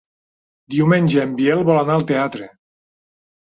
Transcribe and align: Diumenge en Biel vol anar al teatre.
Diumenge 0.75 1.21
en 1.25 1.37
Biel 1.41 1.63
vol 1.69 1.83
anar 1.85 2.01
al 2.01 2.09
teatre. 2.15 2.51